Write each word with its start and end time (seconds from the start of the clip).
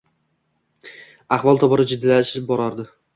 Ahvol 1.37 1.61
tobora 1.65 1.85
jiddiylashib 1.91 2.49
borardi. 2.49 2.87